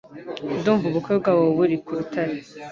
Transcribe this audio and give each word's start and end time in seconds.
Ndumva 0.57 0.85
ubukwe 0.87 1.13
bwabo 1.19 1.43
buri 1.57 1.75
ku 1.83 1.91
rutare 1.97 2.35